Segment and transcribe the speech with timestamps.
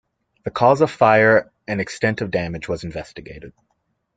[0.45, 3.53] The cause of fire and extent of damage was investigated.